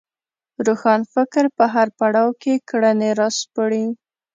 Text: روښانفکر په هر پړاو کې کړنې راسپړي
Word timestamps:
روښانفکر 0.65 1.45
په 1.57 1.65
هر 1.73 1.87
پړاو 1.97 2.31
کې 2.41 2.53
کړنې 2.69 3.09
راسپړي 3.21 3.85